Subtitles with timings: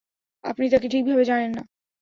[0.43, 1.63] আপনি তাকে ঠিকভাবে জানেন না!